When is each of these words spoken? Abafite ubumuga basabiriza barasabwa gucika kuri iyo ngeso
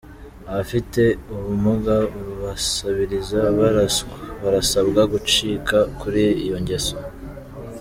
Abafite 0.49 1.03
ubumuga 1.33 1.95
basabiriza 2.41 3.41
barasabwa 4.41 5.01
gucika 5.13 5.77
kuri 5.99 6.23
iyo 6.45 6.57
ngeso 6.63 6.95